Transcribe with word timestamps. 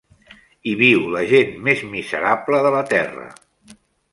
Hi 0.69 0.71
viu 0.79 1.03
la 1.15 1.21
gent 1.33 1.53
més 1.67 1.83
miserable 1.91 2.63
de 2.69 2.73
la 2.77 2.81
terra. 2.95 3.29